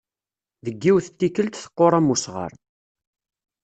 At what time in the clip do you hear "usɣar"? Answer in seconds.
2.13-2.53